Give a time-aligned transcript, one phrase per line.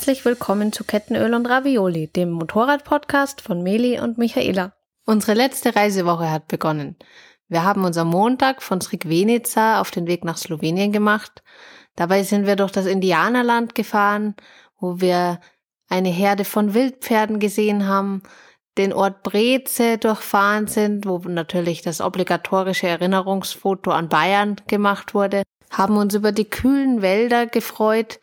[0.00, 4.72] herzlich willkommen zu Kettenöl und Ravioli, dem Motorrad-Podcast von Meli und Michaela.
[5.04, 6.96] Unsere letzte Reisewoche hat begonnen.
[7.48, 11.42] Wir haben uns am Montag von Srikvenica auf den Weg nach Slowenien gemacht.
[11.96, 14.36] Dabei sind wir durch das Indianerland gefahren,
[14.78, 15.38] wo wir
[15.90, 18.22] eine Herde von Wildpferden gesehen haben,
[18.78, 25.98] den Ort Breze durchfahren sind, wo natürlich das obligatorische Erinnerungsfoto an Bayern gemacht wurde, haben
[25.98, 28.18] uns über die kühlen Wälder gefreut,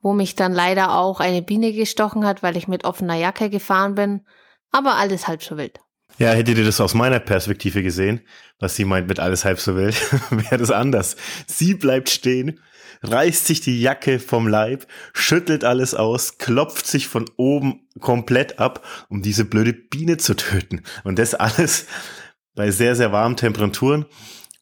[0.00, 3.94] wo mich dann leider auch eine Biene gestochen hat, weil ich mit offener Jacke gefahren
[3.94, 4.26] bin,
[4.70, 5.80] aber alles halb so wild.
[6.18, 8.22] Ja, hättet ihr das aus meiner Perspektive gesehen,
[8.58, 9.94] was sie meint mit alles halb so wild,
[10.30, 11.16] wäre das anders.
[11.46, 12.60] Sie bleibt stehen,
[13.02, 18.84] reißt sich die Jacke vom Leib, schüttelt alles aus, klopft sich von oben komplett ab,
[19.08, 20.82] um diese blöde Biene zu töten.
[21.04, 21.86] Und das alles
[22.54, 24.06] bei sehr, sehr warmen Temperaturen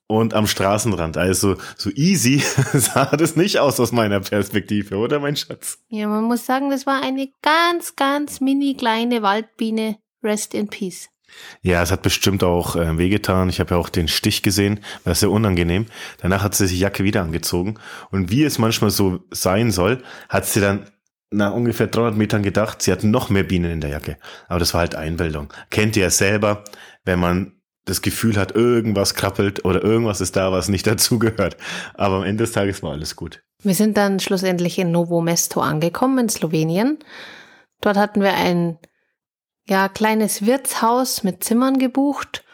[0.08, 1.16] und am Straßenrand.
[1.16, 2.38] Also so easy
[2.72, 5.78] sah das nicht aus aus meiner Perspektive, oder mein Schatz?
[5.88, 9.98] Ja, man muss sagen, das war eine ganz, ganz mini kleine Waldbiene.
[10.22, 11.08] Rest in Peace.
[11.62, 13.48] Ja, es hat bestimmt auch äh, wehgetan.
[13.48, 15.86] Ich habe ja auch den Stich gesehen, ist sehr unangenehm.
[16.20, 17.78] Danach hat sie die Jacke wieder angezogen.
[18.10, 20.86] Und wie es manchmal so sein soll, hat sie dann
[21.30, 24.16] nach ungefähr 300 Metern gedacht, sie hat noch mehr Bienen in der Jacke.
[24.48, 25.52] Aber das war halt Einbildung.
[25.70, 26.64] Kennt ihr ja selber,
[27.04, 27.55] wenn man
[27.86, 31.56] das Gefühl hat, irgendwas krabbelt oder irgendwas ist da, was nicht dazugehört.
[31.94, 33.42] Aber am Ende des Tages war alles gut.
[33.62, 36.98] Wir sind dann schlussendlich in Novo Mesto angekommen, in Slowenien.
[37.80, 38.78] Dort hatten wir ein
[39.66, 42.44] ja, kleines Wirtshaus mit Zimmern gebucht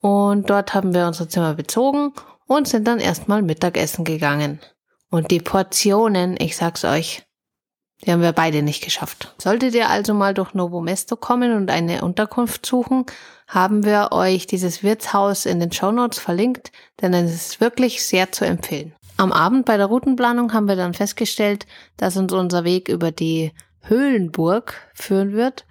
[0.00, 2.12] und dort haben wir unsere Zimmer bezogen
[2.46, 4.60] und sind dann erstmal Mittagessen gegangen.
[5.10, 7.25] Und die Portionen, ich sag's euch,
[8.04, 9.34] die haben wir beide nicht geschafft.
[9.38, 13.06] Solltet ihr also mal durch Novo Mesto kommen und eine Unterkunft suchen,
[13.48, 18.32] haben wir euch dieses Wirtshaus in den Show Notes verlinkt, denn es ist wirklich sehr
[18.32, 18.94] zu empfehlen.
[19.16, 23.52] Am Abend bei der Routenplanung haben wir dann festgestellt, dass uns unser Weg über die
[23.82, 25.64] Höhlenburg führen wird.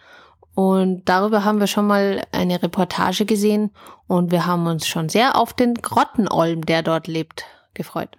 [0.55, 3.71] Und darüber haben wir schon mal eine Reportage gesehen
[4.07, 7.43] und wir haben uns schon sehr auf den Grottenolm, der dort lebt,
[7.73, 8.17] gefreut.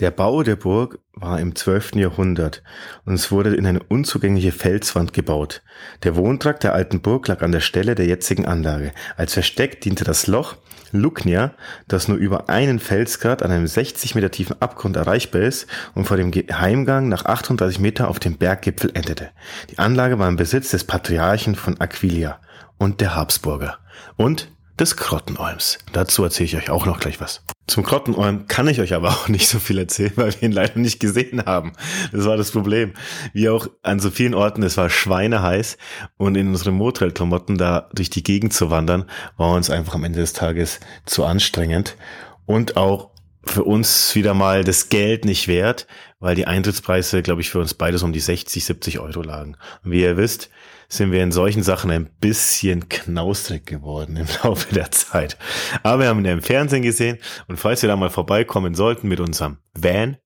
[0.00, 1.96] Der Bau der Burg war im 12.
[1.96, 2.62] Jahrhundert
[3.04, 5.62] und es wurde in eine unzugängliche Felswand gebaut.
[6.02, 8.92] Der Wohntrakt der alten Burg lag an der Stelle der jetzigen Anlage.
[9.16, 10.56] Als Versteck diente das Loch
[10.92, 11.54] Luknia,
[11.88, 16.16] das nur über einen Felsgrad an einem 60 Meter tiefen Abgrund erreichbar ist und vor
[16.16, 19.30] dem Geheimgang nach 38 Meter auf dem Berggipfel endete.
[19.70, 22.40] Die Anlage war im Besitz des Patriarchen von Aquilia
[22.78, 23.78] und der Habsburger.
[24.16, 24.50] Und
[24.82, 25.78] des Krottenolms.
[25.92, 27.44] Dazu erzähle ich euch auch noch gleich was.
[27.68, 30.78] Zum Krottenolm kann ich euch aber auch nicht so viel erzählen, weil wir ihn leider
[30.78, 31.72] nicht gesehen haben.
[32.10, 32.92] Das war das Problem.
[33.32, 35.78] Wie auch an so vielen Orten, es war schweineheiß
[36.16, 39.04] und in unseren Motorradklamotten da durch die Gegend zu wandern,
[39.36, 41.96] war uns einfach am Ende des Tages zu anstrengend
[42.44, 43.10] und auch
[43.44, 45.86] für uns wieder mal das Geld nicht wert,
[46.18, 49.56] weil die Eintrittspreise, glaube ich, für uns beides um die 60, 70 Euro lagen.
[49.84, 50.50] Und wie ihr wisst,
[50.92, 55.38] sind wir in solchen Sachen ein bisschen knausrig geworden im Laufe der Zeit.
[55.82, 59.08] Aber wir haben ihn ja im Fernsehen gesehen und falls wir da mal vorbeikommen sollten
[59.08, 60.18] mit unserem Van,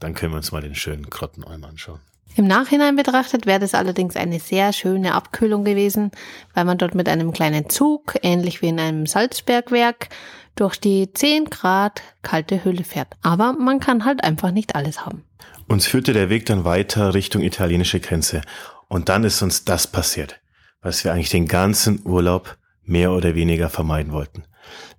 [0.00, 2.00] dann können wir uns mal den schönen Grottenolm anschauen.
[2.36, 6.10] Im Nachhinein betrachtet wäre das allerdings eine sehr schöne Abkühlung gewesen,
[6.54, 10.08] weil man dort mit einem kleinen Zug, ähnlich wie in einem Salzbergwerk,
[10.54, 13.08] durch die 10 Grad kalte Höhle fährt.
[13.22, 15.24] Aber man kann halt einfach nicht alles haben.
[15.66, 18.40] Uns führte der Weg dann weiter Richtung italienische Grenze.
[18.88, 20.40] Und dann ist uns das passiert,
[20.80, 24.44] was wir eigentlich den ganzen Urlaub mehr oder weniger vermeiden wollten.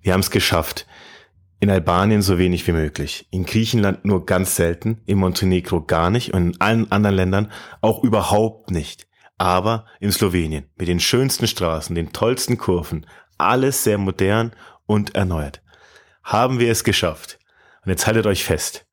[0.00, 0.86] Wir haben es geschafft.
[1.58, 6.32] In Albanien so wenig wie möglich, in Griechenland nur ganz selten, in Montenegro gar nicht
[6.32, 7.52] und in allen anderen Ländern
[7.82, 9.06] auch überhaupt nicht.
[9.36, 13.06] Aber in Slowenien mit den schönsten Straßen, den tollsten Kurven,
[13.36, 14.52] alles sehr modern
[14.86, 15.62] und erneuert.
[16.22, 17.38] Haben wir es geschafft.
[17.84, 18.86] Und jetzt haltet euch fest.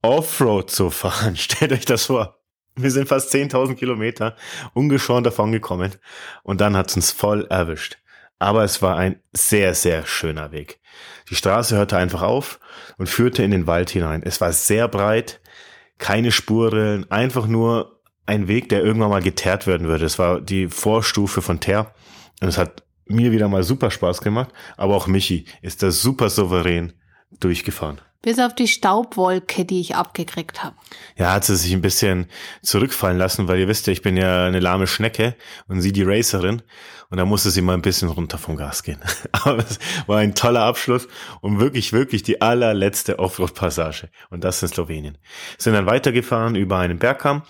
[0.00, 2.37] Offroad zu fahren, stellt euch das vor.
[2.78, 4.36] Wir sind fast 10.000 Kilometer
[4.72, 5.92] ungeschoren davon gekommen
[6.42, 7.98] und dann hat's uns voll erwischt.
[8.38, 10.78] Aber es war ein sehr, sehr schöner Weg.
[11.28, 12.60] Die Straße hörte einfach auf
[12.96, 14.22] und führte in den Wald hinein.
[14.24, 15.40] Es war sehr breit,
[15.98, 20.04] keine Spuren, einfach nur ein Weg, der irgendwann mal geteert werden würde.
[20.04, 21.92] Es war die Vorstufe von Teer
[22.40, 26.30] und es hat mir wieder mal super Spaß gemacht, aber auch Michi ist da super
[26.30, 26.92] souverän
[27.40, 28.00] durchgefahren.
[28.20, 30.74] Bis auf die Staubwolke, die ich abgekriegt habe.
[31.16, 32.26] Ja, hat sie sich ein bisschen
[32.62, 35.36] zurückfallen lassen, weil ihr wisst ja, ich bin ja eine lahme Schnecke
[35.68, 36.62] und sie die Racerin.
[37.10, 38.98] Und da musste sie mal ein bisschen runter vom Gas gehen.
[39.32, 41.06] Aber es war ein toller Abschluss
[41.40, 44.10] und wirklich, wirklich die allerletzte Offroad-Passage.
[44.30, 45.16] Und das in Slowenien.
[45.56, 47.42] Sind dann weitergefahren über einen Bergkamm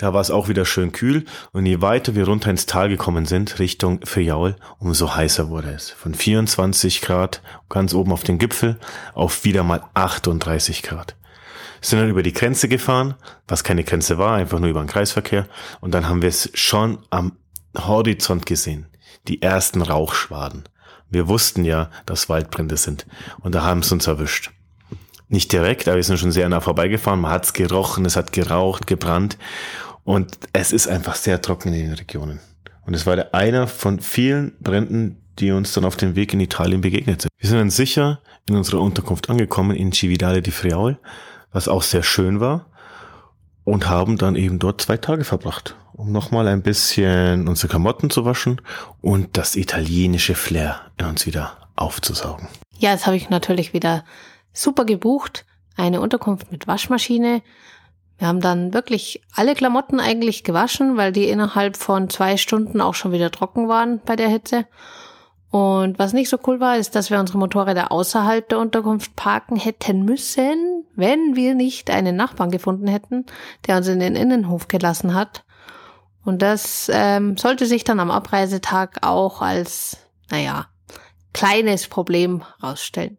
[0.00, 3.26] da war es auch wieder schön kühl und je weiter wir runter ins Tal gekommen
[3.26, 5.90] sind, Richtung Friaul, umso heißer wurde es.
[5.90, 8.78] Von 24 Grad ganz oben auf den Gipfel
[9.12, 11.16] auf wieder mal 38 Grad.
[11.80, 13.14] sind dann über die Grenze gefahren,
[13.48, 15.46] was keine Grenze war, einfach nur über den Kreisverkehr.
[15.80, 17.32] Und dann haben wir es schon am
[17.76, 18.86] Horizont gesehen,
[19.28, 20.64] die ersten Rauchschwaden.
[21.08, 23.06] Wir wussten ja, dass Waldbrände sind.
[23.40, 24.50] Und da haben sie uns erwischt.
[25.28, 27.20] Nicht direkt, aber wir sind schon sehr nah vorbeigefahren.
[27.20, 29.38] Man hat es gerochen, es hat geraucht, gebrannt.
[30.04, 32.40] Und es ist einfach sehr trocken in den Regionen.
[32.86, 36.80] Und es war einer von vielen Bränden, die uns dann auf dem Weg in Italien
[36.80, 37.30] begegnet sind.
[37.38, 40.98] Wir sind dann sicher in unserer Unterkunft angekommen in Cividale di Friaul,
[41.52, 42.66] was auch sehr schön war
[43.64, 48.24] und haben dann eben dort zwei Tage verbracht, um nochmal ein bisschen unsere Klamotten zu
[48.24, 48.60] waschen
[49.00, 52.48] und das italienische Flair in uns wieder aufzusaugen.
[52.78, 54.04] Ja, jetzt habe ich natürlich wieder
[54.52, 55.44] super gebucht.
[55.76, 57.42] Eine Unterkunft mit Waschmaschine.
[58.18, 62.94] Wir haben dann wirklich alle Klamotten eigentlich gewaschen, weil die innerhalb von zwei Stunden auch
[62.94, 64.66] schon wieder trocken waren bei der Hitze.
[65.50, 69.56] Und was nicht so cool war, ist, dass wir unsere Motorräder außerhalb der Unterkunft parken
[69.56, 73.26] hätten müssen, wenn wir nicht einen Nachbarn gefunden hätten,
[73.66, 75.44] der uns in den Innenhof gelassen hat.
[76.24, 79.96] Und das ähm, sollte sich dann am Abreisetag auch als,
[80.30, 80.66] naja,
[81.32, 83.18] kleines Problem rausstellen.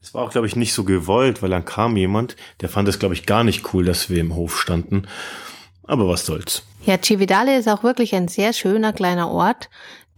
[0.00, 2.98] Es war auch, glaube ich, nicht so gewollt, weil dann kam jemand, der fand es,
[2.98, 5.06] glaube ich, gar nicht cool, dass wir im Hof standen.
[5.84, 6.64] Aber was soll's.
[6.84, 9.68] Ja, Cividale ist auch wirklich ein sehr schöner kleiner Ort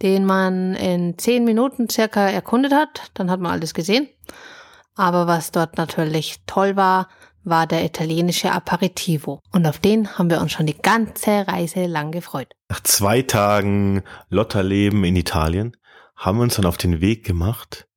[0.01, 3.11] den man in zehn Minuten circa erkundet hat.
[3.13, 4.07] Dann hat man alles gesehen.
[4.95, 7.07] Aber was dort natürlich toll war,
[7.43, 9.39] war der italienische Aperitivo.
[9.51, 12.53] Und auf den haben wir uns schon die ganze Reise lang gefreut.
[12.69, 15.75] Nach zwei Tagen Lotterleben in Italien
[16.15, 17.87] haben wir uns dann auf den Weg gemacht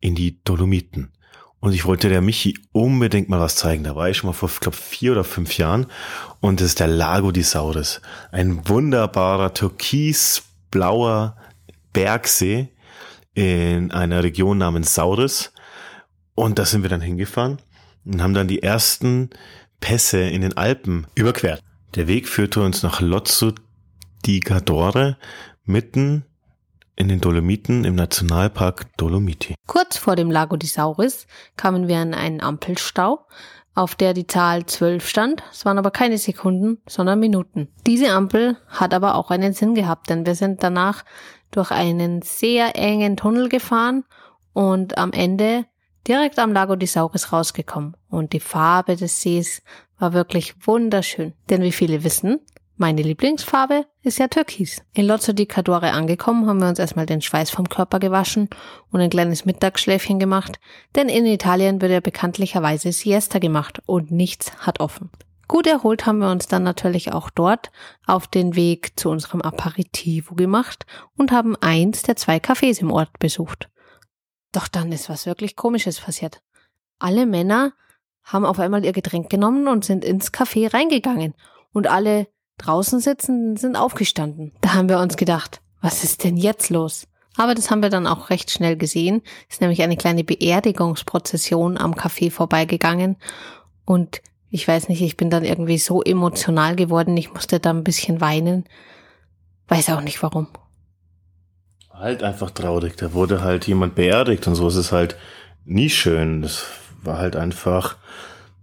[0.00, 1.12] in die Dolomiten.
[1.60, 3.84] Und ich wollte der Michi unbedingt mal was zeigen.
[3.84, 5.86] Da war ich schon mal vor, ich glaube, vier oder fünf Jahren.
[6.40, 8.00] Und das ist der Lago di Sauris.
[8.32, 11.36] Ein wunderbarer türkis blauer
[11.92, 12.68] Bergsee
[13.34, 15.52] in einer Region namens Sauris.
[16.34, 17.58] Und da sind wir dann hingefahren
[18.04, 19.30] und haben dann die ersten
[19.80, 21.62] Pässe in den Alpen überquert.
[21.94, 23.52] Der Weg führte uns nach Lozzo
[24.24, 25.16] di Cadore,
[25.64, 26.24] mitten
[26.96, 29.54] in den Dolomiten im Nationalpark Dolomiti.
[29.66, 31.26] Kurz vor dem Lago di Sauris
[31.56, 33.26] kamen wir an einen Ampelstau,
[33.80, 35.42] auf der die Zahl 12 stand.
[35.50, 37.68] Es waren aber keine Sekunden, sondern Minuten.
[37.86, 41.04] Diese Ampel hat aber auch einen Sinn gehabt, denn wir sind danach
[41.50, 44.04] durch einen sehr engen Tunnel gefahren
[44.52, 45.64] und am Ende
[46.06, 47.96] direkt am Lago di Sauris rausgekommen.
[48.10, 49.62] Und die Farbe des Sees
[49.98, 51.32] war wirklich wunderschön.
[51.48, 52.40] Denn wie viele wissen,
[52.80, 54.82] meine Lieblingsfarbe ist ja Türkis.
[54.94, 58.48] In Lozzo di Cadore angekommen, haben wir uns erstmal den Schweiß vom Körper gewaschen
[58.90, 60.58] und ein kleines Mittagsschläfchen gemacht,
[60.96, 65.10] denn in Italien wird ja bekanntlicherweise Siesta gemacht und nichts hat offen.
[65.46, 67.70] Gut erholt haben wir uns dann natürlich auch dort
[68.06, 70.86] auf den Weg zu unserem Aperitivo gemacht
[71.18, 73.68] und haben eins der zwei Cafés im Ort besucht.
[74.52, 76.40] Doch dann ist was wirklich Komisches passiert.
[76.98, 77.74] Alle Männer
[78.22, 81.34] haben auf einmal ihr Getränk genommen und sind ins Café reingegangen
[81.72, 82.26] und alle
[82.64, 84.52] draußen sitzen, sind aufgestanden.
[84.60, 87.06] Da haben wir uns gedacht, was ist denn jetzt los?
[87.36, 89.22] Aber das haben wir dann auch recht schnell gesehen.
[89.48, 93.16] Es ist nämlich eine kleine Beerdigungsprozession am Café vorbeigegangen.
[93.84, 94.20] Und
[94.50, 97.16] ich weiß nicht, ich bin dann irgendwie so emotional geworden.
[97.16, 98.64] Ich musste da ein bisschen weinen.
[99.68, 100.48] Weiß auch nicht warum.
[101.90, 102.96] Halt einfach traurig.
[102.96, 105.16] Da wurde halt jemand beerdigt und so ist es halt
[105.64, 106.42] nie schön.
[106.42, 106.66] Das
[107.02, 107.96] war halt einfach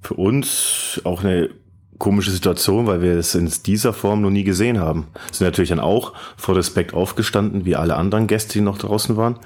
[0.02, 1.50] für uns auch eine
[1.98, 5.08] komische Situation, weil wir es in dieser Form noch nie gesehen haben.
[5.32, 9.40] Sind natürlich dann auch vor Respekt aufgestanden, wie alle anderen Gäste, die noch draußen waren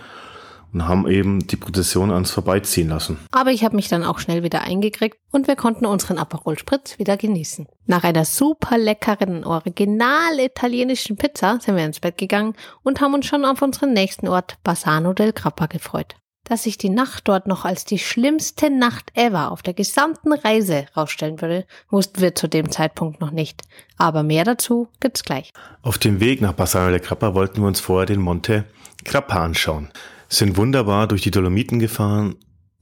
[0.73, 3.17] und haben eben die Prozession ans vorbeiziehen lassen.
[3.31, 6.97] Aber ich habe mich dann auch schnell wieder eingekriegt und wir konnten unseren Aperol Spritz
[6.99, 7.67] wieder genießen.
[7.85, 12.53] Nach einer super leckeren, original italienischen Pizza sind wir ins Bett gegangen
[12.83, 16.89] und haben uns schon auf unseren nächsten Ort Bassano del Grappa gefreut dass sich die
[16.89, 22.21] Nacht dort noch als die schlimmste Nacht ever auf der gesamten Reise rausstellen würde, wussten
[22.21, 23.61] wir zu dem Zeitpunkt noch nicht.
[23.97, 25.53] Aber mehr dazu gibt's gleich.
[25.81, 28.65] Auf dem Weg nach Bassano del Grappa wollten wir uns vorher den Monte
[29.05, 29.89] Grappa anschauen.
[30.29, 32.35] Sind wunderbar durch die Dolomiten gefahren,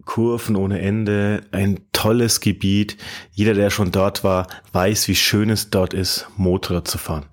[0.10, 2.98] Kurven ohne Ende, ein tolles Gebiet.
[3.32, 7.28] Jeder, der schon dort war, weiß, wie schön es dort ist, Motorrad zu fahren.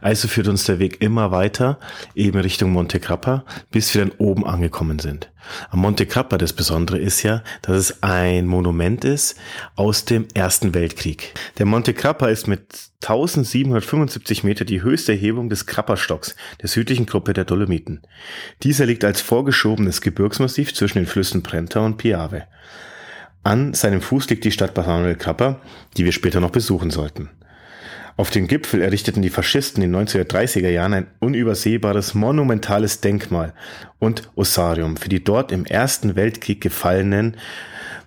[0.00, 1.80] Also führt uns der Weg immer weiter,
[2.14, 5.31] eben Richtung Monte Grappa, bis wir dann oben angekommen sind.
[5.70, 9.36] Am Monte Grappa das Besondere ist ja, dass es ein Monument ist
[9.76, 11.34] aus dem Ersten Weltkrieg.
[11.58, 12.62] Der Monte Grappa ist mit
[13.02, 18.02] 1775 Meter die höchste Erhebung des Grappa-Stocks, der südlichen Gruppe der Dolomiten.
[18.62, 22.44] Dieser liegt als vorgeschobenes Gebirgsmassiv zwischen den Flüssen Brenta und Piave.
[23.42, 25.60] An seinem Fuß liegt die Stadt Bassano del Grappa,
[25.96, 27.28] die wir später noch besuchen sollten.
[28.16, 33.54] Auf dem Gipfel errichteten die Faschisten in den 1930er Jahren ein unübersehbares, monumentales Denkmal
[33.98, 37.36] und Ossarium für die dort im Ersten Weltkrieg gefallenen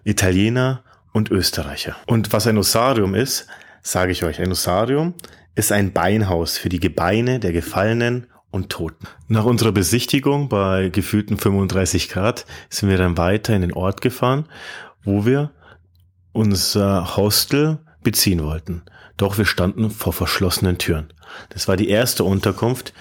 [0.04, 1.96] Italiener und Österreicher.
[2.06, 3.48] Und was ein Osarium ist,
[3.82, 4.40] sage ich euch.
[4.40, 5.16] Ein Osarium
[5.56, 9.08] ist ein Beinhaus für die Gebeine der Gefallenen und Toten.
[9.28, 14.46] Nach unserer Besichtigung bei gefühlten 35 Grad sind wir dann weiter in den Ort gefahren,
[15.04, 15.52] wo wir
[16.32, 18.84] unser Hostel beziehen wollten.
[19.18, 21.14] Doch wir standen vor verschlossenen Türen.
[21.50, 22.94] Das war die erste Unterkunft,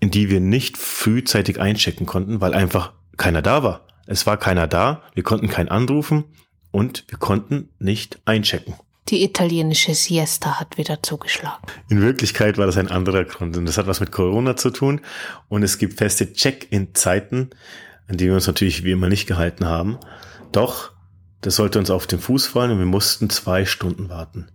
[0.00, 3.86] in die wir nicht frühzeitig einchecken konnten, weil einfach keiner da war.
[4.06, 6.24] Es war keiner da, wir konnten keinen anrufen
[6.70, 8.74] und wir konnten nicht einchecken.
[9.08, 11.62] Die italienische Siesta hat wieder zugeschlagen.
[11.88, 15.00] In Wirklichkeit war das ein anderer Grund und das hat was mit Corona zu tun
[15.48, 17.50] und es gibt feste Check-in-Zeiten,
[18.08, 19.98] an die wir uns natürlich wie immer nicht gehalten haben.
[20.50, 20.90] Doch,
[21.40, 24.50] das sollte uns auf den Fuß fallen und wir mussten zwei Stunden warten.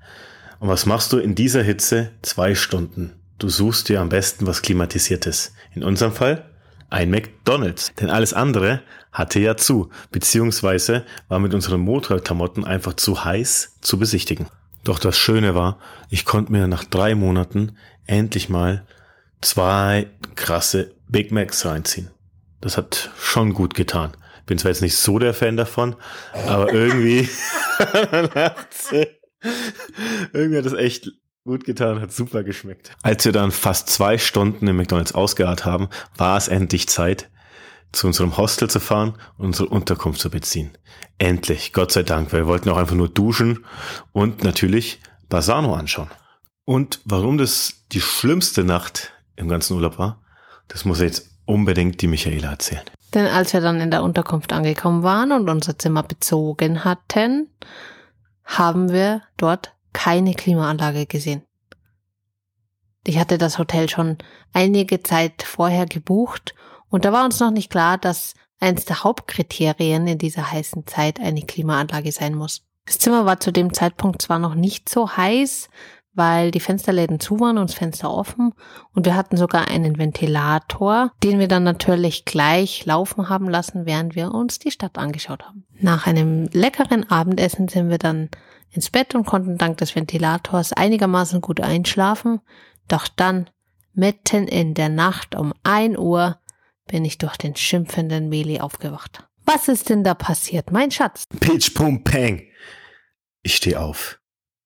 [0.62, 2.12] Und was machst du in dieser Hitze?
[2.22, 3.14] Zwei Stunden.
[3.40, 5.54] Du suchst dir am besten was Klimatisiertes.
[5.74, 6.52] In unserem Fall
[6.92, 7.92] ein McDonald's.
[8.00, 13.98] Denn alles andere hatte ja zu, beziehungsweise war mit unseren Motorradklamotten einfach zu heiß zu
[13.98, 14.50] besichtigen.
[14.84, 15.80] Doch das Schöne war,
[16.12, 17.76] ich konnte mir nach drei Monaten
[18.06, 18.86] endlich mal
[19.42, 22.12] zwei krasse Big Macs reinziehen.
[22.62, 24.12] Das hat schon gut getan.
[24.46, 25.96] Bin zwar jetzt nicht so der Fan davon,
[26.48, 27.28] aber irgendwie,
[30.34, 31.12] irgendwie hat das echt
[31.44, 32.92] gut getan, hat super geschmeckt.
[33.02, 37.30] Als wir dann fast zwei Stunden im McDonalds ausgeharrt haben, war es endlich Zeit,
[37.92, 40.72] zu unserem Hostel zu fahren und unsere Unterkunft zu beziehen.
[41.18, 43.66] Endlich, Gott sei Dank, weil wir wollten auch einfach nur duschen
[44.14, 46.10] und natürlich Basano anschauen.
[46.64, 50.22] Und warum das die schlimmste Nacht im ganzen Urlaub war,
[50.68, 52.84] das muss jetzt unbedingt die Michaela erzählen.
[53.14, 57.50] Denn als wir dann in der Unterkunft angekommen waren und unser Zimmer bezogen hatten,
[58.58, 61.44] haben wir dort keine Klimaanlage gesehen.
[63.06, 64.18] Ich hatte das Hotel schon
[64.54, 66.54] einige Zeit vorher gebucht
[66.90, 71.20] und da war uns noch nicht klar, dass eins der Hauptkriterien in dieser heißen Zeit
[71.20, 72.64] eine Klimaanlage sein muss.
[72.86, 75.70] Das Zimmer war zu dem Zeitpunkt zwar noch nicht so heiß,
[76.14, 78.54] weil die Fensterläden zu waren und das Fenster offen
[78.94, 84.16] und wir hatten sogar einen Ventilator, den wir dann natürlich gleich laufen haben lassen, während
[84.16, 85.66] wir uns die Stadt angeschaut haben.
[85.80, 88.30] Nach einem leckeren Abendessen sind wir dann
[88.72, 92.42] ins Bett und konnten dank des Ventilators einigermaßen gut einschlafen.
[92.88, 93.50] Doch dann,
[93.94, 96.40] mitten in der Nacht um ein Uhr,
[96.88, 99.28] bin ich durch den schimpfenden Meli aufgewacht.
[99.46, 101.28] Was ist denn da passiert, mein Schatz?
[101.40, 102.42] Pitch, pum, pang.
[103.42, 104.20] Ich stehe auf,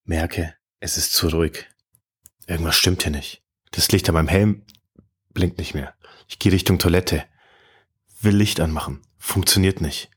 [0.04, 0.54] merke,
[0.86, 1.66] es ist zu ruhig.
[2.46, 3.42] Irgendwas stimmt hier nicht.
[3.72, 4.64] Das Licht an meinem Helm
[5.34, 5.96] blinkt nicht mehr.
[6.28, 7.26] Ich gehe Richtung Toilette.
[8.22, 9.02] Will Licht anmachen.
[9.18, 10.12] Funktioniert nicht.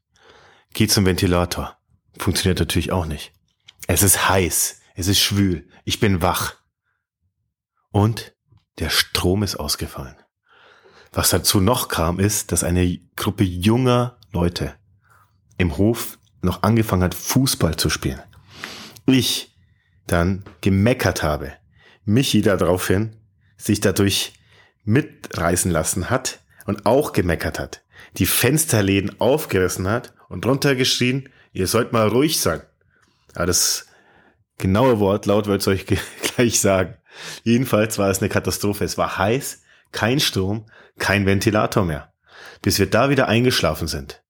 [0.75, 1.79] Geh zum Ventilator.
[2.19, 3.33] Funktioniert natürlich auch nicht.
[3.87, 4.81] Es ist heiß.
[4.95, 5.67] Es ist schwül.
[5.85, 6.57] Ich bin wach.
[7.91, 8.35] Und
[8.79, 10.17] der Strom ist ausgefallen.
[11.13, 14.75] Was dazu noch kam, ist, dass eine Gruppe junger Leute
[15.57, 18.21] im Hof noch angefangen hat, Fußball zu spielen.
[19.07, 19.58] Ich
[20.13, 21.53] dann gemeckert habe.
[22.05, 23.17] Michi daraufhin
[23.57, 24.33] sich dadurch
[24.85, 27.83] mitreißen lassen hat und auch gemeckert hat.
[28.17, 32.63] Die Fensterläden aufgerissen hat und runtergeschrien, ihr sollt mal ruhig sein.
[33.35, 33.87] Aber das
[34.57, 35.87] genaue Wortlaut wird es euch
[36.37, 36.97] gleich sagen.
[37.43, 38.85] Jedenfalls war es eine Katastrophe.
[38.85, 39.63] Es war heiß,
[39.93, 40.67] kein Strom,
[40.99, 42.13] kein Ventilator mehr.
[42.63, 44.23] Bis wir da wieder eingeschlafen sind,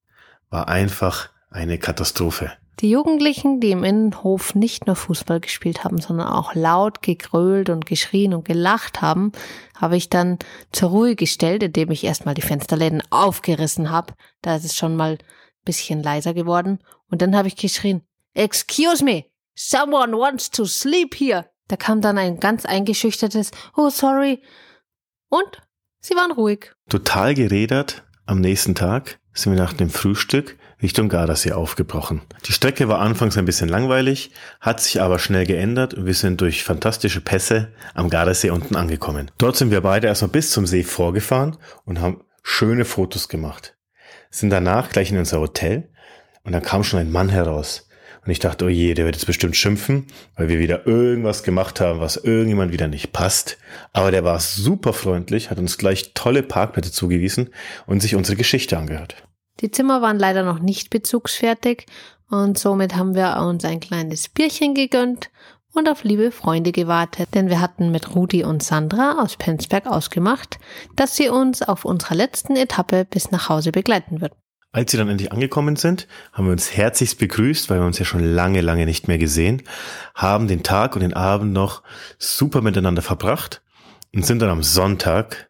[0.50, 2.52] war einfach eine Katastrophe.
[2.80, 7.86] Die Jugendlichen, die im Innenhof nicht nur Fußball gespielt haben, sondern auch laut gegrölt und
[7.86, 9.32] geschrien und gelacht haben,
[9.74, 10.38] habe ich dann
[10.70, 14.14] zur Ruhe gestellt, indem ich erstmal die Fensterläden aufgerissen habe.
[14.42, 15.18] Da ist es schon mal ein
[15.64, 16.78] bisschen leiser geworden.
[17.10, 18.02] Und dann habe ich geschrien,
[18.34, 19.24] Excuse me,
[19.56, 21.50] Someone wants to sleep here.
[21.66, 24.40] Da kam dann ein ganz eingeschüchtertes Oh, sorry.
[25.28, 25.60] Und
[25.98, 26.72] sie waren ruhig.
[26.88, 32.22] Total gerädert am nächsten Tag sind wir nach dem Frühstück Richtung Gardasee aufgebrochen.
[32.46, 34.30] Die Strecke war anfangs ein bisschen langweilig,
[34.60, 39.30] hat sich aber schnell geändert und wir sind durch fantastische Pässe am Gardasee unten angekommen.
[39.38, 43.76] Dort sind wir beide erstmal bis zum See vorgefahren und haben schöne Fotos gemacht.
[44.30, 45.88] Sind danach gleich in unser Hotel
[46.44, 47.88] und dann kam schon ein Mann heraus.
[48.24, 50.06] Und ich dachte, oh je, der wird jetzt bestimmt schimpfen,
[50.36, 53.58] weil wir wieder irgendwas gemacht haben, was irgendjemand wieder nicht passt.
[53.92, 57.50] Aber der war super freundlich, hat uns gleich tolle Parkplätze zugewiesen
[57.86, 59.27] und sich unsere Geschichte angehört.
[59.60, 61.86] Die Zimmer waren leider noch nicht bezugsfertig
[62.30, 65.30] und somit haben wir uns ein kleines Bierchen gegönnt
[65.72, 70.58] und auf liebe Freunde gewartet, denn wir hatten mit Rudi und Sandra aus Penzberg ausgemacht,
[70.96, 74.34] dass sie uns auf unserer letzten Etappe bis nach Hause begleiten würden.
[74.70, 78.04] Als sie dann endlich angekommen sind, haben wir uns herzlichst begrüßt, weil wir uns ja
[78.04, 79.62] schon lange, lange nicht mehr gesehen,
[80.14, 81.82] haben den Tag und den Abend noch
[82.18, 83.62] super miteinander verbracht
[84.14, 85.47] und sind dann am Sonntag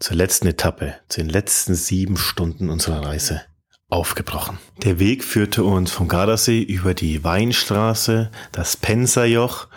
[0.00, 3.42] zur letzten Etappe, zu den letzten sieben Stunden unserer Reise
[3.90, 4.58] aufgebrochen.
[4.82, 9.68] Der Weg führte uns vom Gardasee über die Weinstraße, das Penserjoch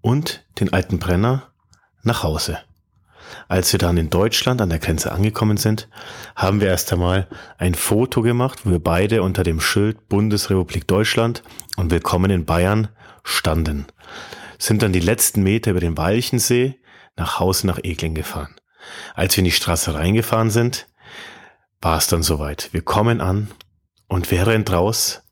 [0.00, 1.48] und den alten Brenner
[2.02, 2.58] nach Hause.
[3.48, 5.88] Als wir dann in Deutschland an der Grenze angekommen sind,
[6.36, 11.42] haben wir erst einmal ein Foto gemacht, wo wir beide unter dem Schild Bundesrepublik Deutschland
[11.76, 12.88] und Willkommen in Bayern
[13.22, 13.86] standen.
[14.58, 16.76] Sind dann die letzten Meter über den Walchensee
[17.16, 18.54] nach Hause nach Egling gefahren.
[19.14, 20.86] Als wir in die Straße reingefahren sind,
[21.80, 22.72] war es dann soweit.
[22.72, 23.48] Wir kommen an
[24.06, 25.22] und wer rennt raus?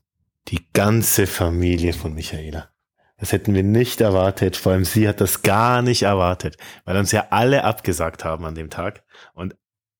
[0.47, 2.69] Die ganze Familie von Michaela.
[3.17, 4.55] Das hätten wir nicht erwartet.
[4.55, 8.55] Vor allem sie hat das gar nicht erwartet, weil uns ja alle abgesagt haben an
[8.55, 9.03] dem Tag.
[9.33, 9.55] Und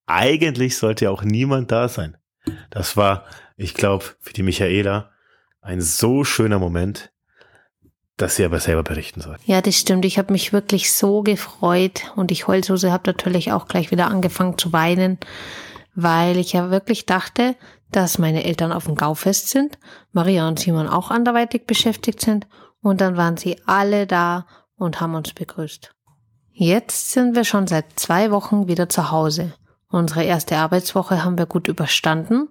[0.06, 2.16] eigentlich sollte ja auch niemand da sein.
[2.70, 3.26] Das war,
[3.56, 5.10] ich glaube, für die Michaela
[5.60, 7.12] ein so schöner Moment,
[8.20, 9.36] dass sie aber selber berichten soll.
[9.44, 10.04] Ja, das stimmt.
[10.04, 14.58] Ich habe mich wirklich so gefreut und ich Heulsuse habe natürlich auch gleich wieder angefangen
[14.58, 15.18] zu weinen,
[15.94, 17.56] weil ich ja wirklich dachte,
[17.90, 19.78] dass meine Eltern auf dem Gaufest sind,
[20.12, 22.46] Maria und Simon auch anderweitig beschäftigt sind
[22.82, 24.46] und dann waren sie alle da
[24.76, 25.94] und haben uns begrüßt.
[26.52, 29.52] Jetzt sind wir schon seit zwei Wochen wieder zu Hause.
[29.88, 32.48] Unsere erste Arbeitswoche haben wir gut überstanden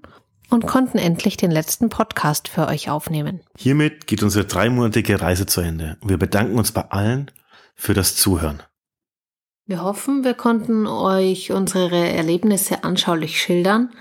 [0.50, 3.42] und konnten endlich den letzten Podcast für euch aufnehmen.
[3.58, 7.32] Hiermit geht unsere dreimonatige Reise zu Ende und wir bedanken uns bei allen
[7.76, 8.62] für das Zuhören.
[9.66, 13.92] Wir hoffen, wir konnten euch unsere Erlebnisse anschaulich schildern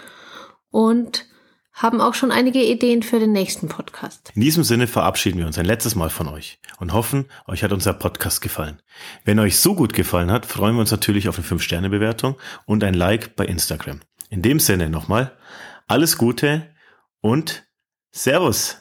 [0.70, 1.26] und
[1.74, 4.32] haben auch schon einige Ideen für den nächsten Podcast.
[4.34, 7.72] In diesem Sinne verabschieden wir uns ein letztes Mal von euch und hoffen, euch hat
[7.72, 8.82] unser Podcast gefallen.
[9.24, 12.36] Wenn euch so gut gefallen hat, freuen wir uns natürlich auf eine 5-Sterne-Bewertung
[12.66, 14.00] und ein Like bei Instagram.
[14.28, 15.36] In dem Sinne nochmal,
[15.88, 16.74] alles Gute
[17.20, 17.66] und
[18.12, 18.76] Servus.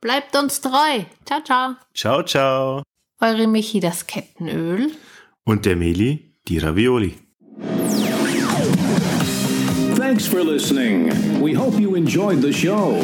[0.00, 1.04] Bleibt uns treu.
[1.24, 1.74] Ciao, ciao.
[1.94, 2.82] Ciao, ciao.
[3.20, 4.92] Eure Michi das Kettenöl.
[5.44, 7.16] Und der Meli die Ravioli.
[9.96, 11.10] Thanks for listening.
[11.42, 13.00] We hope you enjoyed the show.